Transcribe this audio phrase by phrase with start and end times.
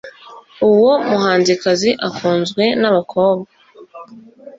[0.69, 3.51] Uwo muhanzikazi akunzwe nabakobwa